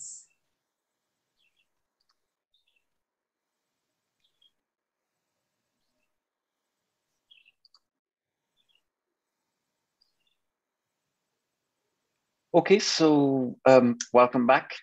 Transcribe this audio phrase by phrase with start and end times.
[0.00, 0.26] needs.
[12.52, 14.74] Okay, so um, welcome back.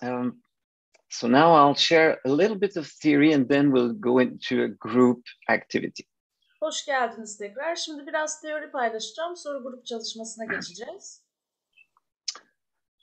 [0.00, 0.40] Um,
[1.10, 4.68] so now I'll share a little bit of theory and then we'll go into a
[4.68, 6.04] group activity.
[6.60, 7.76] Hoş geldiniz tekrar.
[7.76, 9.36] Şimdi biraz teori paylaşacağım.
[9.36, 11.22] Sonra grup çalışmasına geçeceğiz.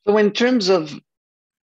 [0.05, 0.91] So in terms of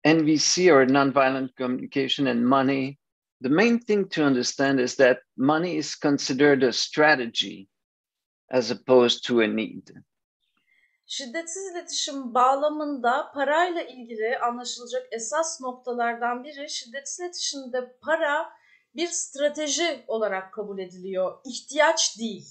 [0.08, 2.98] NVC or nonviolent communication and money,
[3.40, 7.68] the main thing to understand is that money is considered a strategy
[8.50, 9.90] as opposed to a need.
[11.06, 18.50] Şiddetsiz iletişim bağlamında parayla ilgili anlaşılacak esas noktalardan biri şiddetsiz iletişimde para
[18.96, 21.38] bir strateji olarak kabul ediliyor.
[21.44, 22.46] İhtiyaç değil.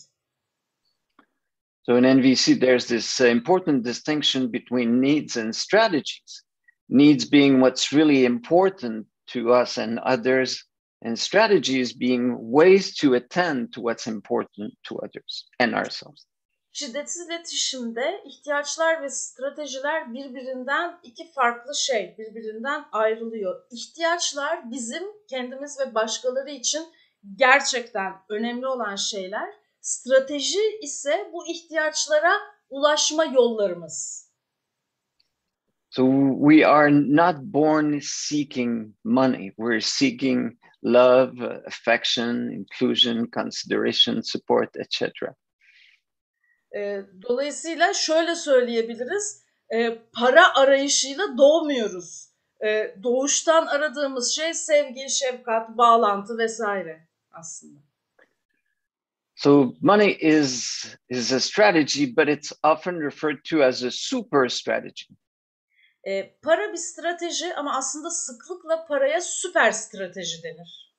[1.86, 6.47] So in NVC, there's this uh, important distinction between needs and strategies.
[6.90, 10.64] Needs being what's really important to us and others,
[11.06, 16.26] and strategies being ways to attend to what's important to others and ourselves.
[16.72, 23.66] Şiddetsiz iletişimde ihtiyaçlar ve stratejiler birbirinden iki farklı şey, birbirinden ayrılıyor.
[23.72, 26.88] İhtiyaçlar bizim kendimiz ve başkaları için
[27.36, 29.50] gerçekten önemli olan şeyler.
[29.82, 32.34] Strateji ise bu ihtiyaçlara
[32.70, 34.27] ulaşma yollarımız.
[35.98, 39.52] So we are not born seeking money.
[39.58, 41.34] We're seeking love,
[41.66, 45.34] affection, inclusion, consideration, support, etc.
[46.76, 52.30] E, dolayısıyla şöyle söyleyebiliriz, e, para arayışıyla doğmuyoruz.
[52.66, 57.80] E, doğuştan aradığımız şey sevgi, şefkat, bağlantı vesaire aslında.
[59.36, 65.06] So money is is a strategy, but it's often referred to as a super strategy.
[66.08, 70.94] E, para bir strateji ama aslında sıklıkla paraya süper strateji denir.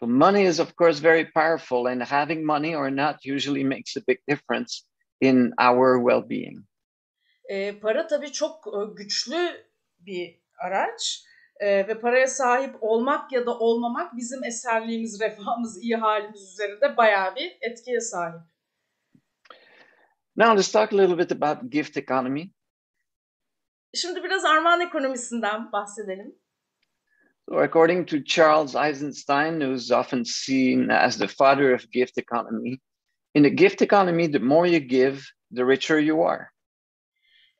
[0.00, 4.00] So money is of course very powerful, and having money or not usually makes a
[4.08, 4.74] big difference
[5.20, 6.58] in our well-being.
[7.48, 9.66] E, para tabii çok e, güçlü
[9.98, 11.24] bir araç
[11.60, 17.36] e, ve paraya sahip olmak ya da olmamak bizim eserliğimiz, refahımız, iyi halimiz üzerinde bayağı
[17.36, 18.40] bir etkiye sahip.
[20.36, 22.50] Now let's talk a little bit about gift economy.
[23.94, 26.34] Şimdi biraz armağan ekonomisinden bahsedelim.
[27.48, 32.78] So according to Charles Eisenstein, who's often seen as the father of gift economy,
[33.34, 35.18] in the gift economy, the more you give,
[35.56, 36.46] the richer you are.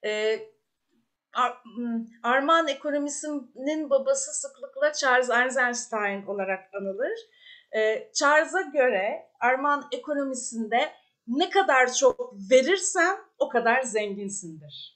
[0.07, 0.39] E,
[1.35, 7.19] ar- m, armağan ekonomisinin babası sıklıkla Charles Eisenstein olarak anılır.
[7.77, 10.93] E, Charles'a göre armağan ekonomisinde
[11.27, 14.94] ne kadar çok verirsen o kadar zenginsindir.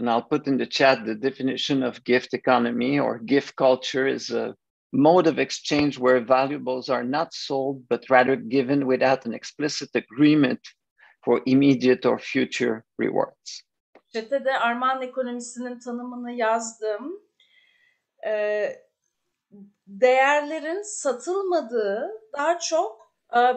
[0.00, 4.30] And I'll put in the chat the definition of gift economy or gift culture is
[4.30, 4.54] a
[4.92, 10.60] mode of exchange where valuables are not sold, but rather given without an explicit agreement
[11.24, 13.62] for immediate or future rewards.
[14.14, 17.22] Chat'e de armağan ekonomisinin tanımını yazdım.
[19.86, 23.12] Değerlerin satılmadığı daha çok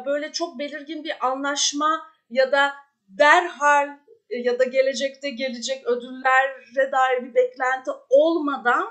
[0.06, 2.74] böyle çok belirgin bir anlaşma ya da
[3.08, 3.98] derhal
[4.38, 8.90] ya da gelecekte gelecek ödüllere dair bir beklenti olmadan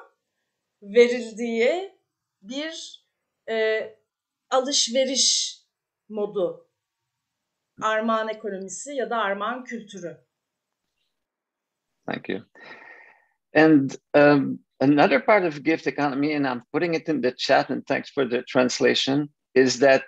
[0.83, 1.99] verildiği
[2.43, 3.05] bir
[3.51, 3.89] e,
[4.51, 5.57] alışveriş
[6.09, 6.69] modu.
[7.83, 10.17] Armağan ekonomisi ya da armağan kültürü.
[12.07, 12.41] Thank you.
[13.55, 17.87] And um, another part of gift economy, and I'm putting it in the chat, and
[17.87, 20.03] thanks for the translation, is that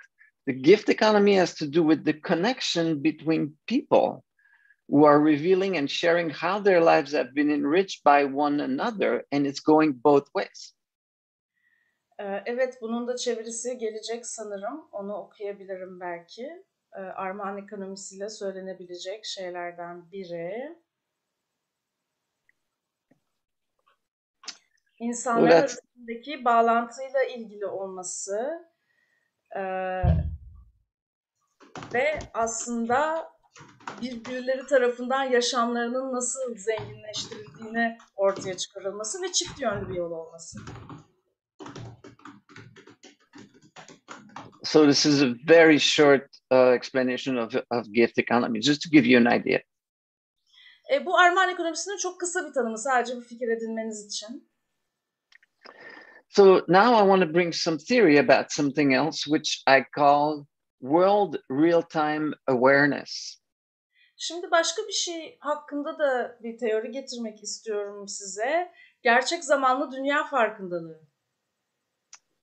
[0.47, 4.25] the gift economy has to do with the connection between people
[4.89, 9.47] who are revealing and sharing how their lives have been enriched by one another, and
[9.47, 10.75] it's going both ways.
[12.19, 14.89] Ee, Evet, bunun da çevirisi gelecek sanırım.
[14.93, 16.65] Onu okuyabilirim belki.
[16.97, 20.77] Ee, Armağan ekonomisiyle söylenebilecek şeylerden biri.
[24.99, 25.59] İnsanlar Evet.
[25.59, 28.67] arasındaki bağlantıyla ilgili olması
[29.57, 30.03] ee,
[31.95, 33.34] ve aslında
[34.03, 40.59] birbirleri tarafından yaşamlarının nasıl zenginleştirildiğini ortaya çıkarılması ve çift yönlü bir yol olması.
[44.65, 49.07] So this is a very short uh, explanation of, of gift economy, just to give
[49.07, 49.61] you an idea.
[50.93, 54.51] E, bu armağan ekonomisinin çok kısa bir tanımı sadece bir fikir edinmeniz için.
[56.29, 60.45] So now I want to bring some theory about something else, which I call
[60.81, 63.44] world real-time awareness.
[64.27, 68.73] Şimdi başka bir şey hakkında da bir teori getirmek istiyorum size.
[69.03, 71.01] Gerçek zamanlı dünya farkındalığı.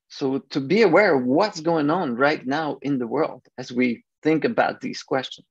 [0.08, 4.02] So to be aware of what's going on right now in the world as we
[4.20, 5.46] think about these questions.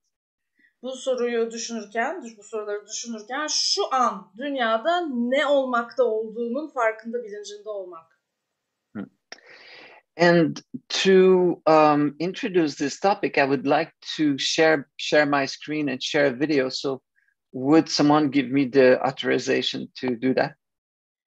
[0.82, 8.11] Bu soruyu düşünürken, bu soruları düşünürken şu an dünyada ne olmakta olduğunun farkında bilincinde olmak.
[10.16, 16.02] And to um, introduce this topic, I would like to share share my screen and
[16.02, 16.68] share a video.
[16.68, 17.00] So,
[17.52, 20.54] would someone give me the authorization to do that?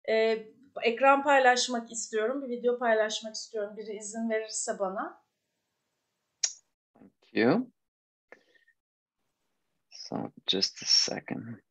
[0.08, 0.46] Ee,
[0.82, 3.76] ekran paylaşmak istiyorum, bir video paylaşmak istiyorum.
[3.76, 5.22] Biri izin verirse bana.
[6.94, 7.70] Thank you.
[9.90, 11.63] So, just a second.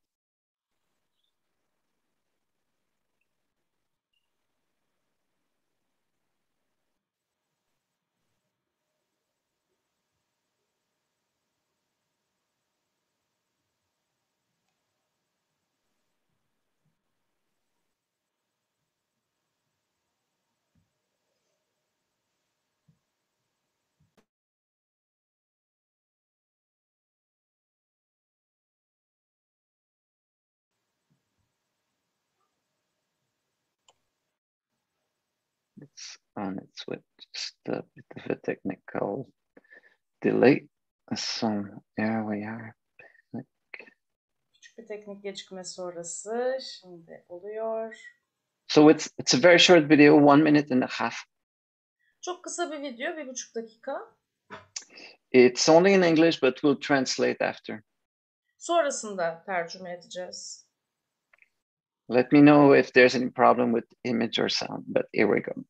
[36.36, 37.00] On its way,
[37.34, 39.28] just a bit of a technical
[40.24, 40.68] delay.
[41.16, 41.48] So,
[41.98, 42.74] there we are.
[44.54, 46.58] Küçük bir teknik gecikme sonrası.
[46.62, 47.96] Şimdi oluyor.
[48.68, 51.16] So it's it's a very short video, one minute and a half.
[52.22, 54.16] Çok kısa bir video, bir buçuk dakika.
[55.32, 57.84] It's only in English, but we'll translate after.
[58.58, 60.68] Sonrasında tercüme edeceğiz.
[62.10, 65.64] Let me know if there's any problem with image or sound, but here we go.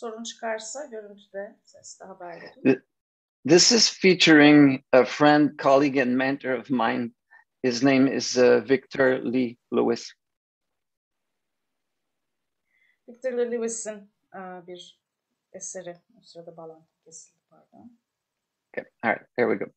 [0.00, 2.82] Sorun çıkarsa görüntüde, seste haber verin.
[3.48, 7.10] This is featuring a friend, colleague, and mentor of mine.
[7.64, 10.12] His name is uh, Victor Lee Lewis.
[13.08, 15.00] Victor Lewis'in e, bir
[15.52, 15.96] eseri.
[16.18, 17.98] O sırada bağlantı kesildi pardon.
[18.72, 19.72] Okay, all right, here we go.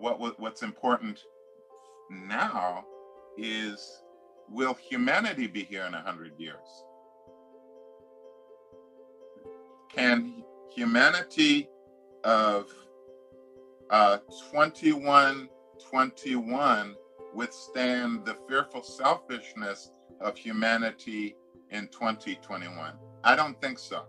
[0.00, 1.20] What wa- what's important
[2.10, 2.84] now
[3.36, 4.02] is
[4.48, 6.66] will humanity be here in a hundred years?
[9.94, 10.42] Can
[10.74, 11.68] humanity
[12.24, 12.66] of
[13.90, 14.16] uh,
[14.52, 16.96] 2121
[17.34, 21.36] withstand the fearful selfishness of humanity
[21.70, 22.94] in 2021?
[23.24, 24.04] I don't think so.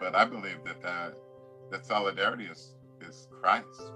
[0.00, 1.14] But I believe that that,
[1.70, 2.74] that solidarity is,
[3.12, 3.92] is Christ.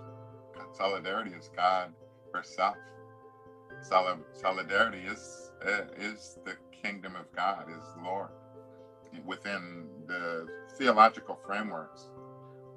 [0.73, 1.93] Solidarity is God
[2.35, 2.77] herself.
[3.83, 8.31] Soli- Solidarity is uh, is the kingdom of God, is Lord
[9.27, 10.47] within the
[10.79, 12.11] theological frameworks,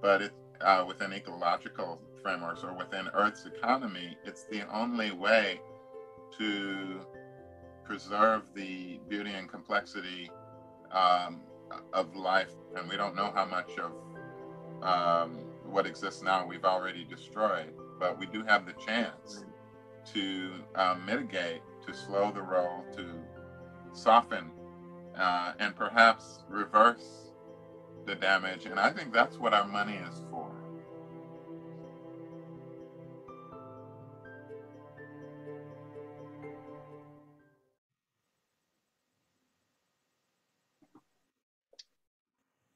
[0.02, 5.60] but it uh, within ecological frameworks or within Earth's economy, it's the only way
[6.38, 7.02] to
[7.86, 10.30] preserve the beauty and complexity
[10.92, 11.42] um,
[11.94, 12.52] of life.
[12.76, 13.94] And we don't know how much of
[14.84, 19.46] um, what exists now we've already destroyed, but we do have the chance
[20.14, 23.06] to uh, mitigate, to slow the roll, to
[23.94, 24.52] soften,
[25.18, 27.32] uh, and perhaps reverse
[28.06, 28.66] the damage.
[28.66, 30.52] And I think that's what our money is for.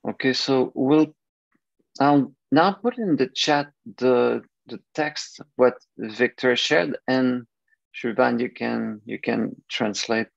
[0.09, 1.13] Okay, so we'll
[1.99, 7.47] I'll now put in the chat the the text what Victor shared, and
[7.93, 10.29] Shrivan, you can you can translate.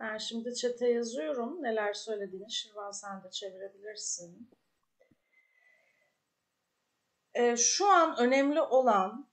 [0.00, 2.52] Ben şimdi chat'e yazıyorum neler söylediğini.
[2.52, 4.50] Şirvan sen de çevirebilirsin.
[7.34, 9.30] Ee, şu an önemli olan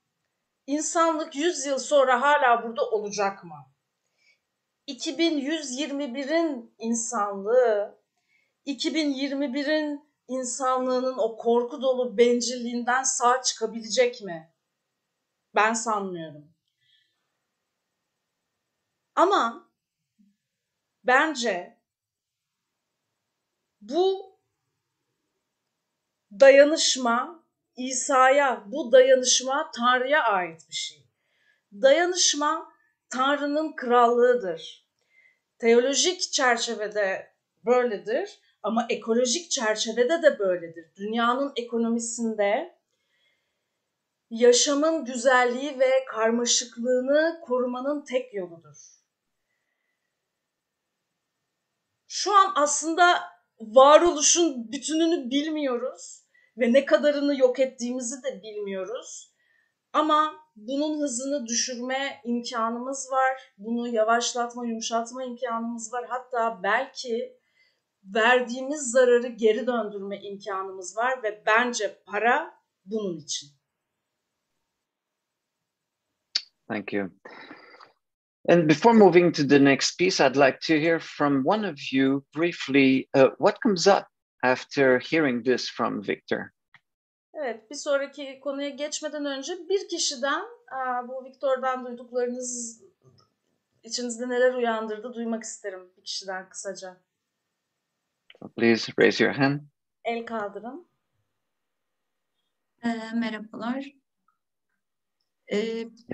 [0.66, 3.66] insanlık 100 yıl sonra hala burada olacak mı?
[4.88, 7.98] 2121'in insanlığı
[8.66, 14.54] 2021'in insanlığının o korku dolu bencilliğinden sağ çıkabilecek mi?
[15.54, 16.52] Ben sanmıyorum.
[19.14, 19.70] Ama
[21.04, 21.80] bence
[23.80, 24.36] bu
[26.40, 27.44] dayanışma
[27.76, 31.06] İsa'ya, bu dayanışma Tanrı'ya ait bir şey.
[31.72, 32.72] Dayanışma
[33.08, 34.90] Tanrı'nın krallığıdır.
[35.58, 37.34] Teolojik çerçevede
[37.64, 40.84] böyledir ama ekolojik çerçevede de böyledir.
[40.96, 42.78] Dünyanın ekonomisinde
[44.30, 49.00] yaşamın güzelliği ve karmaşıklığını korumanın tek yoludur.
[52.10, 53.22] şu an aslında
[53.60, 56.24] varoluşun bütününü bilmiyoruz
[56.56, 59.34] ve ne kadarını yok ettiğimizi de bilmiyoruz.
[59.92, 63.54] Ama bunun hızını düşürme imkanımız var.
[63.58, 66.06] Bunu yavaşlatma, yumuşatma imkanımız var.
[66.08, 67.39] Hatta belki
[68.04, 72.54] verdiğimiz zararı geri döndürme imkanımız var ve bence para
[72.84, 73.48] bunun için.
[76.68, 77.10] Thank you.
[78.48, 82.24] And before moving to the next piece, I'd like to hear from one of you
[82.36, 84.06] briefly uh, what comes up
[84.42, 86.52] after hearing this from Victor.
[87.34, 90.42] Evet, bir sonraki konuya geçmeden önce bir kişiden
[91.08, 92.82] bu Victor'dan duyduklarınız
[93.82, 96.96] içinizde neler uyandırdı duymak isterim bir kişiden kısaca.
[98.48, 99.60] Please raise your hand.
[100.04, 100.86] El kaldırın.
[102.84, 103.92] E, merhabalar.
[105.52, 105.56] E,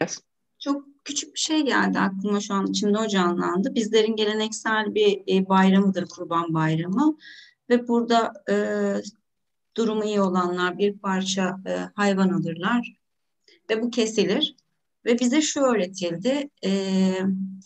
[0.01, 0.21] yes.
[0.59, 3.75] Çok küçük bir şey geldi aklıma şu an içimde o canlandı.
[3.75, 7.19] Bizlerin geleneksel bir e, bayramıdır Kurban Bayramı
[7.71, 8.55] ve burada e,
[9.77, 12.97] durumu iyi olanlar bir parça e, hayvan alırlar
[13.71, 14.57] ve bu kesilir
[15.05, 17.13] ve bize şu öğretildi e,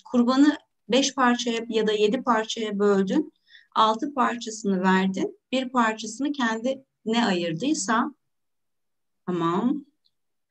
[0.04, 3.32] kurbanı beş parçaya ya da yedi parçaya böldün
[3.74, 5.40] altı parçasını verdin.
[5.52, 8.14] Bir parçasını kendi ne ayırdıysa.
[9.26, 9.84] Tamam.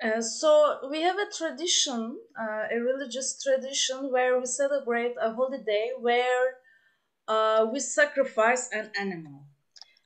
[0.03, 5.91] Uh, so we have a tradition, uh, a religious tradition, where we celebrate a holiday
[5.97, 6.55] where
[7.27, 9.43] uh, we sacrifice an animal.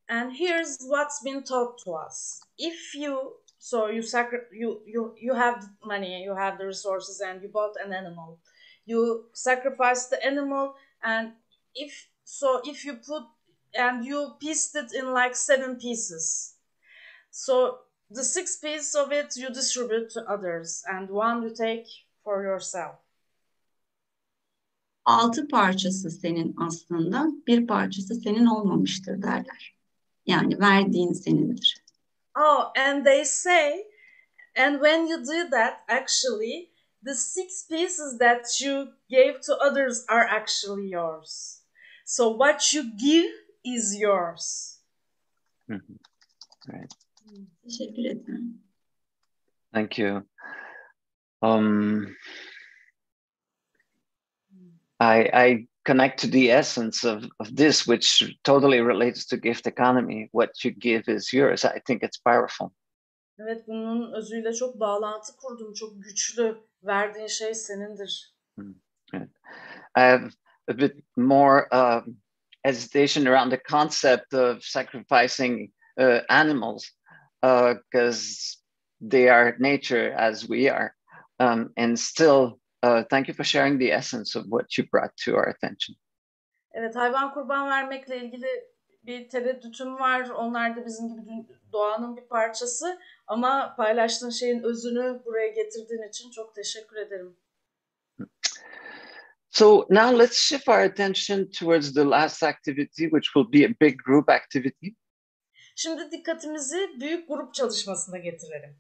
[0.10, 5.36] And here's what's been taught to us: if you so you sacri- you you you
[5.36, 8.40] have money, you have the resources, and you bought an animal,
[8.86, 11.34] you sacrifice the animal, and
[11.76, 13.24] if so, if you put
[13.76, 16.56] and you pieced it in like seven pieces,
[17.32, 21.88] so the six pieces of it you distribute to others and one you take
[22.24, 22.96] for yourself.
[25.06, 29.76] Altı parçası senin aslında, bir parçası senin olmamıştır derler.
[30.26, 31.84] Yani verdiğin senindir.
[32.38, 33.88] Oh, and they say,
[34.58, 36.72] and when you do that, actually,
[37.06, 41.63] the six pieces that you gave to others are actually yours.
[42.06, 43.32] So what you give
[43.64, 44.80] is yours.
[45.68, 45.98] Mm -hmm.
[46.68, 46.94] Right.
[47.64, 48.64] Teşekkür ederim.
[49.74, 50.24] Thank you.
[51.42, 52.16] Um,
[55.00, 60.30] I, I connect to the essence of, of this, which totally relates to gift economy.
[60.32, 61.66] What you give is yours.
[61.66, 62.70] I think it's powerful.
[63.40, 65.74] Evet, bunun özüyle çok bağlantı kurdum.
[65.74, 66.58] Çok güçlü.
[66.84, 68.34] Verdiğin şey senindir.
[69.14, 69.30] Right.
[69.98, 70.30] I have
[70.70, 72.02] a bit more uh,
[72.64, 76.90] hesitation around the concept of sacrificing uh, animals
[77.42, 80.96] because uh, they are nature as we are.
[81.40, 85.36] Um, and still, uh, thank you for sharing the essence of what you brought to
[85.36, 85.96] our attention.
[86.76, 88.48] Evet, hayvan kurban vermekle ilgili
[89.04, 90.30] bir tereddütüm var.
[90.30, 91.32] Onlar da bizim gibi
[91.72, 93.00] doğanın bir parçası.
[93.28, 97.38] Ama paylaştığın şeyin özünü buraya getirdiğin için çok teşekkür ederim.
[99.54, 103.98] So now let's shift our attention towards the last activity, which will be a big
[103.98, 104.96] group activity.
[105.76, 108.80] Şimdi dikkatimizi büyük grup çalışmasına getirelim.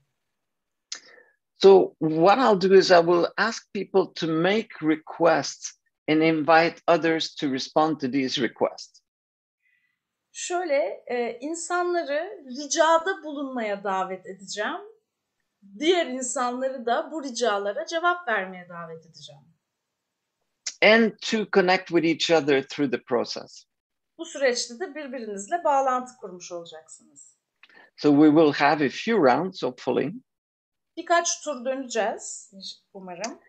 [1.58, 5.72] So what I'll do is I will ask people to make requests
[6.10, 9.01] and invite others to respond to these requests.
[10.32, 14.82] Şöyle e, insanları ricada bulunmaya davet edeceğim.
[15.80, 19.52] Diğer insanları da bu ricalara cevap vermeye davet edeceğim.
[20.82, 23.65] And to connect with each other through the process.
[24.17, 27.38] Bu süreçte de birbirinizle bağlantı kurmuş olacaksınız.
[27.98, 30.13] So we will have a few rounds hopefully.
[30.98, 32.53] Birkaç tur döneceğiz
[32.93, 33.39] umarım.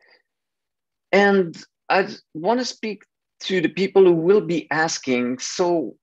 [1.13, 1.55] And
[1.91, 3.03] I want to speak
[3.41, 5.41] to the people who will be asking.
[5.41, 5.97] So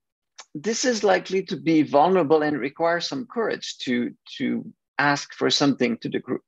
[0.64, 4.64] this is likely to be vulnerable and require some courage to to
[4.98, 6.44] ask for something to the group.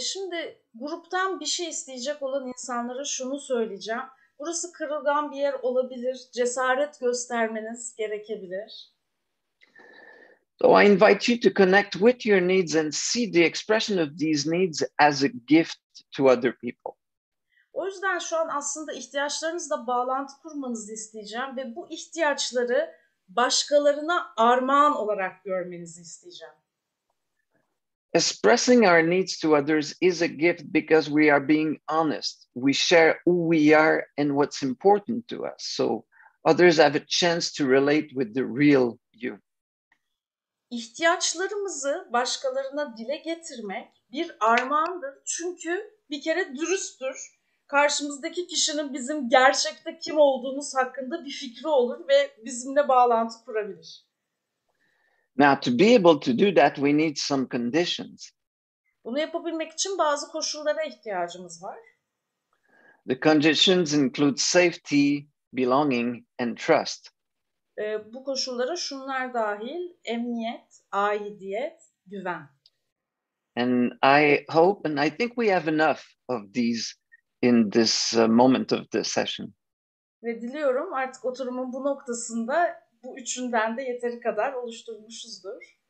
[0.00, 4.02] Şimdi gruptan bir şey isteyecek olan insanlara şunu söyleyeceğim.
[4.38, 6.20] Burası kırılgan bir yer olabilir.
[6.32, 8.92] Cesaret göstermeniz gerekebilir.
[10.62, 14.50] So I invite you to connect with your needs and see the expression of these
[14.50, 15.78] needs as a gift
[16.16, 17.00] to other people.
[17.72, 22.94] O yüzden şu an aslında ihtiyaçlarınızla bağlantı kurmanızı isteyeceğim ve bu ihtiyaçları
[23.28, 26.54] başkalarına armağan olarak görmenizi isteyeceğim.
[28.12, 32.48] Expressing our needs to others is a gift because we are being honest.
[32.54, 35.58] We share who we are and what's important to us.
[35.58, 36.04] So
[36.44, 39.38] others have a chance to relate with the real you.
[40.70, 45.14] İhtiyaçlarımızı başkalarına dile getirmek bir armağandır.
[45.24, 47.40] Çünkü bir kere dürüsttür.
[47.70, 54.09] karşımızdaki kişinin bizim gerçekte kim olduğumuz hakkında bir fikri olur ve bizimle bağlantı kurabilir.
[55.40, 58.30] Now, to be able to do that, we need some conditions.
[59.04, 61.78] Bunu yapabilmek için bazı koşullara ihtiyacımız var.
[63.08, 65.18] The conditions include safety,
[65.52, 67.10] belonging, and trust.
[67.78, 72.48] Ee, bu koşullara şunlar dahil, emniyet, aidiyet, güven.
[73.56, 76.94] And I hope and I think we have enough of these
[77.42, 79.54] in this uh, moment of the session.
[80.22, 85.80] Ve diliyorum artık oturumun bu noktasında bu üçünden de yeteri kadar oluşturmuşuzdur.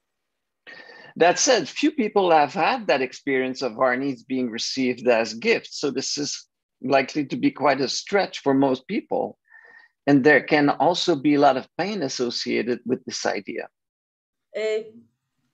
[1.19, 5.81] That said, few people have had that experience of our needs being received as gifts.
[5.81, 6.50] So this is
[6.83, 9.37] likely to be quite a stretch for most people.
[10.07, 13.69] And there can also be a lot of pain associated with this idea.
[14.57, 14.93] Ee,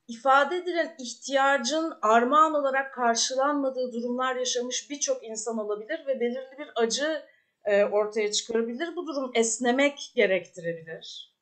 [0.09, 7.23] ifade edilen ihtiyacın armağan olarak karşılanmadığı durumlar yaşamış birçok insan olabilir ve belirli bir acı
[7.65, 8.97] e, ortaya çıkarabilir.
[8.97, 11.36] Bu durum esnemek gerektirebilir.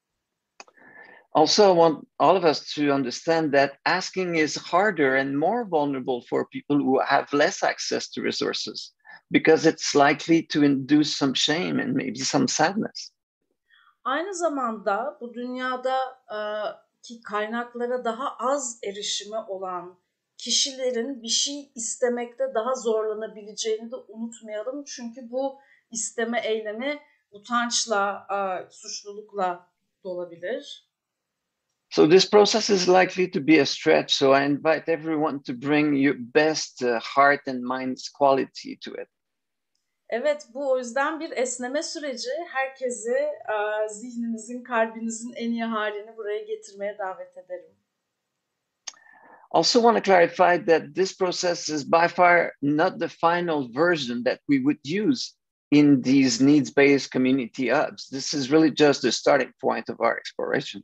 [1.34, 6.22] Also, I want all of us to understand that asking is harder and more vulnerable
[6.30, 8.92] for people who have less access to resources
[9.32, 13.10] because it's likely to induce some shame and maybe some sadness.
[14.04, 15.96] Aynı zamanda bu dünyada
[16.30, 16.38] e,
[17.02, 19.98] ki kaynaklara daha az erişimi olan
[20.38, 24.84] kişilerin bir şey istemekte daha zorlanabileceğini de unutmayalım.
[24.84, 25.58] Çünkü bu
[25.90, 27.00] isteme eylemi
[27.30, 29.66] utançla, e, suçlulukla
[30.04, 30.93] dolabilir.
[31.94, 34.14] So this process is likely to be a stretch.
[34.14, 39.08] So I invite everyone to bring your best uh, heart and mind's quality to it.
[40.10, 42.30] Evet bu o yüzden bir esneme süreci.
[42.52, 47.76] Herkesi e, zihninizin, kalbinizin en iyi halini buraya getirmeye davet ederim.
[49.50, 54.40] Also want to clarify that this process is by far not the final version that
[54.48, 55.32] we would use
[55.70, 58.10] in these needs-based community hubs.
[58.10, 60.82] This is really just the starting point of our exploration.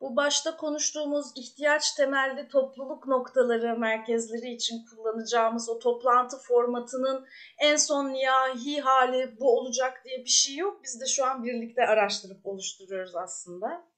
[0.00, 7.26] Bu başta konuştuğumuz ihtiyaç temelli topluluk noktaları, merkezleri için kullanacağımız o toplantı formatının
[7.58, 10.80] en son nihai hali bu olacak diye bir şey yok.
[10.84, 13.88] Biz de şu an birlikte araştırıp oluşturuyoruz aslında.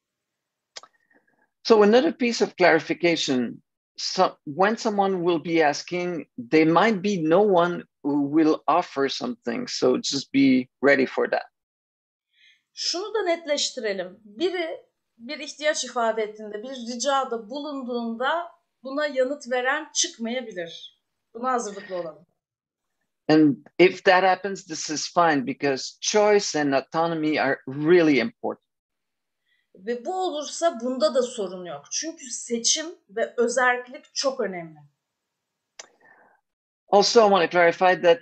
[1.62, 3.62] So another piece of clarification,
[3.96, 9.68] so when someone will be asking, there might be no one who will offer something.
[9.68, 11.42] So just be ready for that.
[12.72, 14.18] Şunu da netleştirelim.
[14.24, 14.89] Biri
[15.20, 18.52] bir ihtiyaç ifade ettiğinde, bir ricada bulunduğunda
[18.82, 21.00] buna yanıt veren çıkmayabilir.
[21.34, 22.26] Buna hazırlıklı olalım.
[23.28, 28.70] And if that happens, this is fine because choice and autonomy are really important.
[29.74, 31.84] Ve bu olursa bunda da sorun yok.
[31.90, 34.78] Çünkü seçim ve özerklik çok önemli.
[36.88, 38.18] Also, I want to clarify that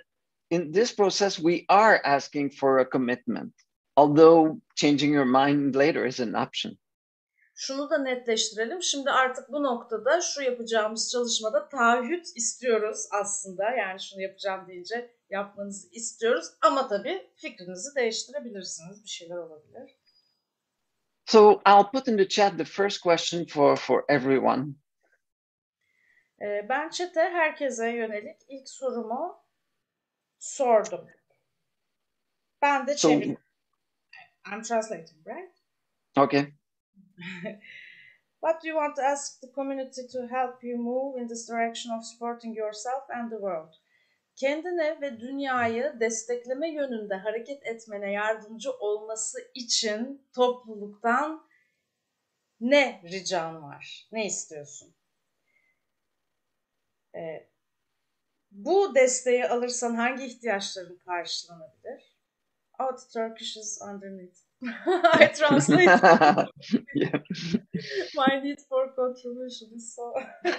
[0.49, 3.53] in this process, we are asking for a commitment,
[3.95, 6.77] although changing your mind later is an option.
[7.61, 8.83] Şunu da netleştirelim.
[8.83, 13.69] Şimdi artık bu noktada şu yapacağımız çalışmada taahhüt istiyoruz aslında.
[13.71, 16.45] Yani şunu yapacağım deyince yapmanızı istiyoruz.
[16.61, 19.03] Ama tabii fikrinizi değiştirebilirsiniz.
[19.03, 19.99] Bir şeyler olabilir.
[21.25, 24.65] So I'll put in the chat the first question for, for everyone.
[26.41, 29.43] Ee, ben çete herkese yönelik ilk sorumu
[30.39, 31.07] sordum.
[32.61, 33.37] Ben de So, çevir.
[34.53, 35.53] I'm translating, right?
[36.17, 36.58] okay.
[38.41, 41.91] What do you want to ask the community to help you move in this direction
[41.91, 43.73] of supporting yourself and the world?
[44.35, 51.47] Kendine ve dünyayı destekleme yönünde hareket etmene yardımcı olması için topluluktan
[52.59, 54.07] ne rican var?
[54.11, 54.95] Ne istiyorsun?
[57.15, 57.49] Ee,
[58.51, 62.19] bu desteği alırsan hangi ihtiyaçların karşılanabilir?
[62.79, 64.48] The Turkish is underneath.
[64.87, 65.87] I translate.
[66.95, 67.17] yeah.
[68.15, 70.13] My need for contribution so.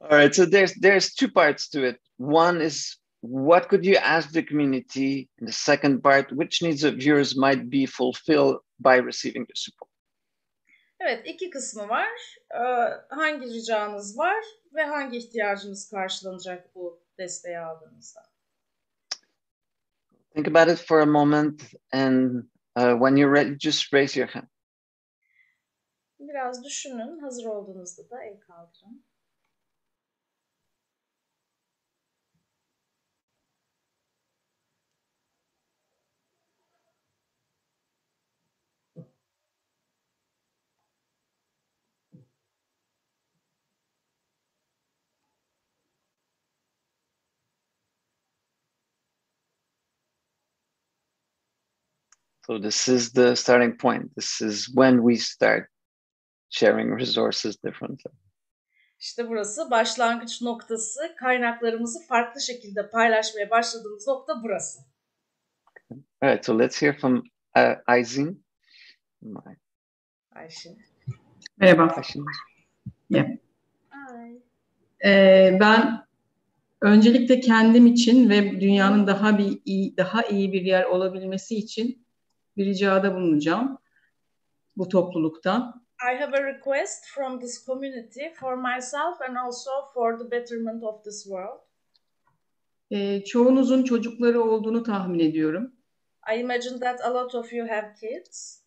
[0.00, 0.34] All right.
[0.34, 2.00] So there's there's two parts to it.
[2.16, 5.28] One is what could you ask the community?
[5.38, 9.90] And the second part, which needs of yours might be fulfilled by receiving the support.
[11.00, 12.08] Evet, iki kısmı var.
[12.54, 12.58] Ee,
[13.08, 18.35] hangi ricanız var ve hangi ihtiyacınız karşılanacak bu desteği aldığınızda?
[20.36, 21.62] Think about it for a moment,
[21.94, 22.44] and
[22.76, 24.48] uh, when you're ready, just raise your hand.
[26.20, 27.18] Biraz düşünün.
[27.18, 29.04] Hazır olduğunuzda da el kaldırın.
[52.46, 54.14] So this is the starting point.
[54.14, 55.68] This is when we start
[56.50, 58.12] sharing resources differently.
[59.00, 61.00] İşte burası başlangıç noktası.
[61.16, 64.78] Kaynaklarımızı farklı şekilde paylaşmaya başladığımız nokta burası.
[66.20, 67.22] All right, so let's hear from
[67.56, 68.44] uh, Aisin.
[69.22, 69.56] My-
[70.34, 70.76] Ayşe.
[71.56, 71.94] Merhaba.
[71.96, 72.24] Aisin.
[74.10, 74.32] Ay.
[75.04, 76.06] Ee, ben
[76.82, 82.05] öncelikle kendim için ve dünyanın daha bir iyi, daha iyi bir yer olabilmesi için
[82.56, 83.78] bir ricada bulunacağım
[84.76, 85.86] bu topluluktan.
[86.12, 91.04] I have a request from this community for myself and also for the betterment of
[91.04, 91.60] this world.
[92.90, 95.72] Ee, çoğunuzun çocukları olduğunu tahmin ediyorum.
[96.34, 98.62] I imagine that a lot of you have kids.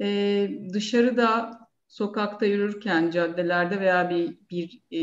[0.00, 5.02] Ee, dışarıda, sokakta yürürken, caddelerde veya bir, bir e,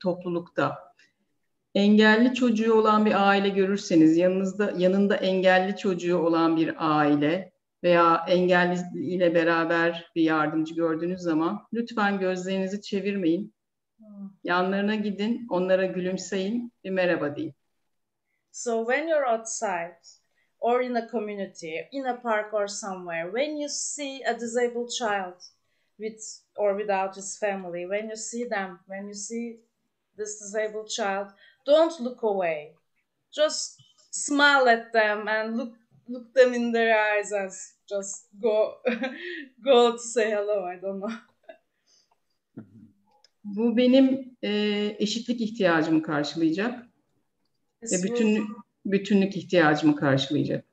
[0.00, 0.87] toplulukta
[1.74, 7.52] engelli çocuğu olan bir aile görürseniz, yanınızda yanında engelli çocuğu olan bir aile
[7.82, 13.54] veya engelli ile beraber bir yardımcı gördüğünüz zaman lütfen gözlerinizi çevirmeyin.
[14.44, 17.54] Yanlarına gidin, onlara gülümseyin, bir merhaba deyin.
[18.52, 19.98] So when you're outside
[20.60, 25.34] or in a community, in a park or somewhere, when you see a disabled child
[25.98, 26.22] with
[26.56, 29.60] or without his family, when you see them, when you see
[30.16, 31.28] this disabled child,
[31.68, 32.74] don't look away.
[33.32, 35.74] Just smile at them and look
[36.08, 37.50] look them in their eyes and
[37.88, 38.74] just go
[39.64, 40.64] go to say hello.
[40.74, 41.12] I don't know.
[43.44, 44.50] Bu benim e,
[44.98, 46.86] eşitlik ihtiyacımı karşılayacak
[47.80, 48.46] This ve would, bütün
[48.86, 50.64] bütünlük ihtiyacımı karşılayacak.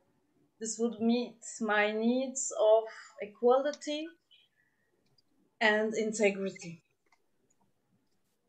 [0.60, 2.90] this would meet my needs of
[3.22, 4.00] equality
[5.62, 6.70] and integrity.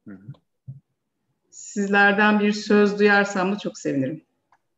[0.06, 0.32] Mhm.
[1.76, 4.26] Sizlerden bir söz duyarsam da çok sevinirim.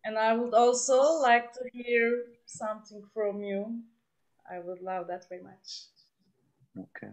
[0.04, 0.94] And I would also
[1.32, 3.68] like to hear something from you.
[4.50, 5.84] I would love that very much.
[6.76, 7.10] Okay.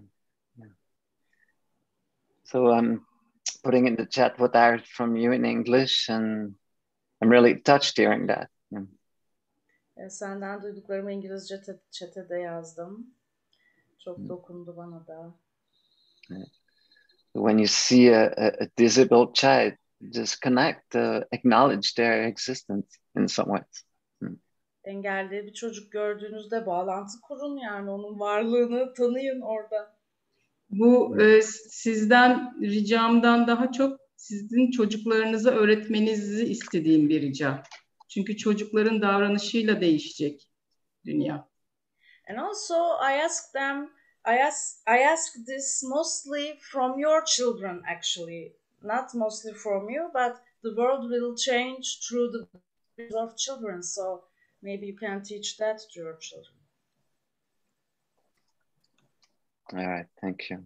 [0.57, 0.71] Yeah.
[2.43, 3.05] So I'm
[3.63, 6.55] putting in the chat what I heard from you in English, and
[7.21, 8.49] I'm really touched hearing that.
[8.71, 8.85] Yeah.
[9.97, 13.13] E, Senden duyduklarımı İngilizce te- chat'e yazdım.
[13.99, 15.33] Çok dokundu bana da.
[17.35, 19.73] When you see a, a, a disabled child,
[20.13, 23.85] just connect, uh, acknowledge their existence in some ways.
[24.83, 29.95] Engelli bir çocuk gördüğünüzde bağlantı kurun yani onun varlığını tanıyın orada.
[30.69, 37.63] Bu e, sizden ricamdan daha çok sizin çocuklarınıza öğretmenizi istediğim bir rica.
[38.07, 40.49] Çünkü çocukların davranışıyla değişecek
[41.05, 41.49] dünya.
[42.29, 42.75] And also
[43.11, 43.89] I ask them,
[44.25, 50.41] I ask, I ask this mostly from your children actually, not mostly from you, but
[50.63, 52.47] the world will change through the
[53.17, 53.83] of children.
[53.83, 54.23] So
[54.61, 56.55] maybe you can teach that to your children.
[59.73, 60.63] All right, thank you.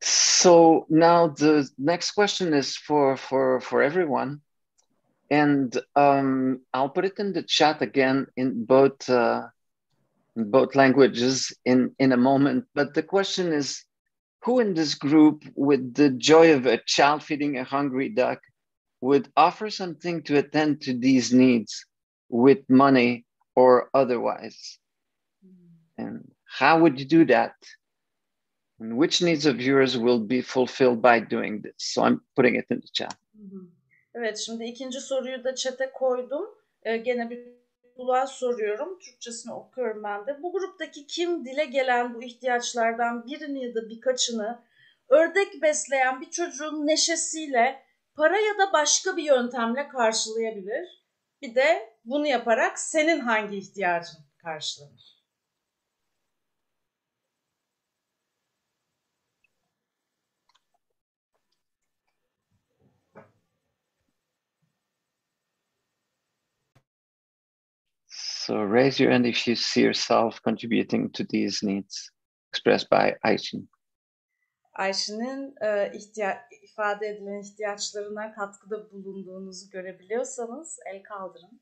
[0.00, 4.40] So now the next question is for for for everyone,
[5.30, 9.48] and um, I'll put it in the chat again in both uh,
[10.36, 12.64] both languages in in a moment.
[12.74, 13.84] But the question is,
[14.42, 18.40] who in this group, with the joy of a child feeding a hungry duck,
[19.00, 21.86] would offer something to attend to these needs
[22.28, 24.78] with money or otherwise?
[25.98, 27.54] And how would you do that?
[28.80, 31.74] And which needs of yours will be fulfilled by doing this?
[31.78, 33.16] So I'm putting it in the chat.
[34.14, 36.46] Evet şimdi ikinci soruyu da chat'e koydum.
[36.84, 37.63] Gene bir
[37.96, 38.98] kulağa soruyorum.
[38.98, 40.42] Türkçesini okuyorum ben de.
[40.42, 44.62] Bu gruptaki kim dile gelen bu ihtiyaçlardan birini ya da birkaçını
[45.08, 47.82] ördek besleyen bir çocuğun neşesiyle
[48.16, 51.04] para ya da başka bir yöntemle karşılayabilir.
[51.42, 55.13] Bir de bunu yaparak senin hangi ihtiyacın karşılanır?
[68.46, 72.10] So raise your hand if you see yourself contributing to these needs
[72.50, 73.68] expressed by Aishin.
[74.74, 81.60] Ayşe'nin e, ihtiya- ifade edilen ihtiyaçlarına katkıda bulunduğunuzu görebiliyorsanız el kaldırın.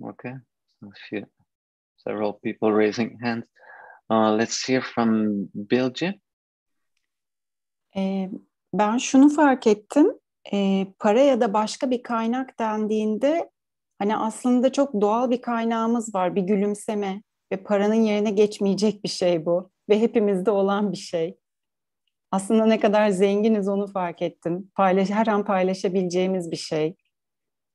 [0.00, 0.34] Okay.
[1.10, 1.26] Few,
[2.08, 3.44] several people raising hands.
[4.10, 6.14] Uh, let's hear from Bilge.
[7.96, 8.30] Ee,
[8.74, 10.12] ben şunu fark ettim.
[10.52, 13.50] Ee, para ya da başka bir kaynak dendiğinde
[13.98, 16.34] hani aslında çok doğal bir kaynağımız var.
[16.34, 21.38] Bir gülümseme, ve paranın yerine geçmeyecek bir şey bu ve hepimizde olan bir şey.
[22.30, 24.70] Aslında ne kadar zenginiz onu fark ettim.
[24.74, 26.96] Paylaş, her an paylaşabileceğimiz bir şey.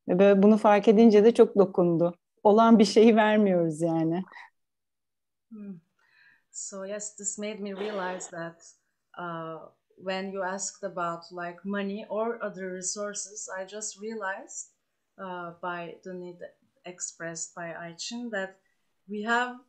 [0.10, 2.18] Ve böyle bunu fark edince de çok dokundu.
[2.44, 4.24] Olan bir şeyi vermiyoruz yani.
[5.50, 5.80] Hmm.
[6.52, 8.76] So yes, this made me realize that
[9.18, 14.72] uh, when you asked about like money or other resources, I just realized
[15.18, 16.40] uh, by the need
[16.86, 18.58] expressed by Aichin that
[19.08, 19.60] we have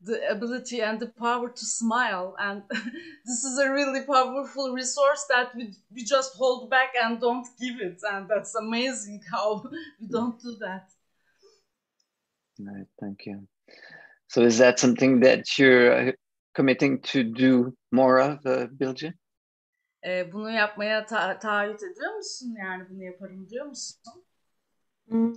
[0.00, 2.62] the ability and the power to smile and
[3.26, 7.80] this is a really powerful resource that we, we just hold back and don't give
[7.80, 9.62] it and that's amazing how
[10.00, 10.88] we don't do that
[12.58, 13.46] right thank you
[14.28, 16.12] so is that something that you're uh,
[16.58, 19.12] committing to do more of uh, Bilge?
[20.06, 22.56] E, bunu yapmaya ta- taahhüt ediyor musun?
[22.58, 24.24] Yani bunu yaparım diyor musun?
[25.08, 25.34] Hmm.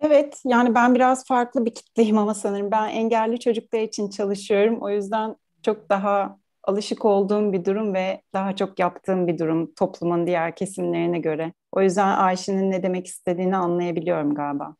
[0.00, 4.78] Evet, yani ben biraz farklı bir kitleyim ama sanırım ben engelli çocuklar için çalışıyorum.
[4.82, 10.26] O yüzden çok daha alışık olduğum bir durum ve daha çok yaptığım bir durum toplumun
[10.26, 11.52] diğer kesimlerine göre.
[11.72, 14.76] O yüzden Ayşe'nin ne demek istediğini anlayabiliyorum galiba.